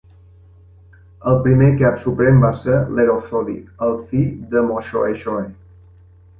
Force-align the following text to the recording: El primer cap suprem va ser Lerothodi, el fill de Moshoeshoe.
El 1.31 1.37
primer 1.47 1.67
cap 1.81 1.99
suprem 2.05 2.41
va 2.45 2.51
ser 2.63 2.79
Lerothodi, 3.01 3.57
el 3.91 3.97
fill 4.15 4.35
de 4.57 4.67
Moshoeshoe. 4.73 5.49